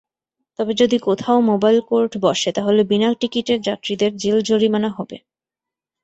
[0.59, 5.17] তবে যদি কোথাও মোবাইল কোর্ট বসে, তাহলে বিনা টিকিটের যাত্রীদের জেল-জরিমানা হবে।